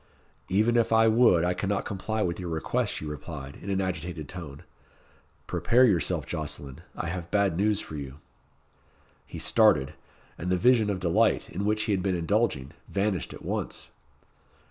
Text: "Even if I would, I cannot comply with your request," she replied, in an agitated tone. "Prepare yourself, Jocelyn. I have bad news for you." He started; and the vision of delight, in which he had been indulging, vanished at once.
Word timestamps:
"Even 0.49 0.77
if 0.77 0.91
I 0.91 1.07
would, 1.07 1.43
I 1.43 1.53
cannot 1.53 1.85
comply 1.85 2.23
with 2.23 2.39
your 2.39 2.49
request," 2.49 2.95
she 2.95 3.05
replied, 3.05 3.59
in 3.61 3.69
an 3.69 3.79
agitated 3.79 4.27
tone. 4.27 4.63
"Prepare 5.45 5.85
yourself, 5.85 6.25
Jocelyn. 6.25 6.81
I 6.95 7.05
have 7.09 7.29
bad 7.29 7.55
news 7.55 7.79
for 7.79 7.95
you." 7.95 8.15
He 9.27 9.37
started; 9.37 9.93
and 10.39 10.51
the 10.51 10.57
vision 10.57 10.89
of 10.89 10.99
delight, 10.99 11.51
in 11.51 11.65
which 11.65 11.83
he 11.83 11.91
had 11.91 12.01
been 12.01 12.15
indulging, 12.15 12.71
vanished 12.89 13.31
at 13.31 13.45
once. 13.45 13.91